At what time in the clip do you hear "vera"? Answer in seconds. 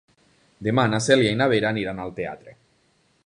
1.53-1.71